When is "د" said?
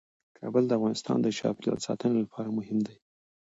0.67-0.71, 1.21-1.27